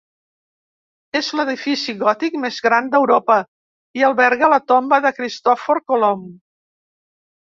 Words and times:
És 1.19 1.27
l'edifici 1.39 1.93
gòtic 1.99 2.37
més 2.45 2.57
gran 2.69 2.87
d'Europa 2.95 3.37
i 4.01 4.07
alberga 4.09 4.49
la 4.55 4.59
tomba 4.73 5.01
de 5.07 5.11
Cristòfor 5.21 5.83
Colom. 5.93 6.25